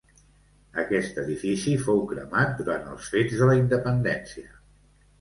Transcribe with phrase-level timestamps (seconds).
[0.83, 4.61] Aquest edifici fou cremat durant els fets de la Independència.